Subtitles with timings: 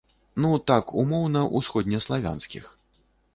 [0.45, 2.73] Ну, так умоўна ўсходнеславянскіх.